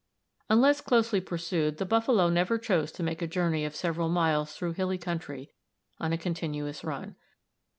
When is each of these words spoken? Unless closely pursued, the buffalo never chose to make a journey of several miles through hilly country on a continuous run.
Unless 0.49 0.81
closely 0.81 1.21
pursued, 1.21 1.77
the 1.77 1.85
buffalo 1.85 2.27
never 2.27 2.57
chose 2.57 2.91
to 2.93 3.03
make 3.03 3.21
a 3.21 3.27
journey 3.27 3.65
of 3.65 3.75
several 3.75 4.09
miles 4.09 4.53
through 4.55 4.73
hilly 4.73 4.97
country 4.97 5.51
on 5.99 6.11
a 6.11 6.17
continuous 6.17 6.83
run. 6.83 7.17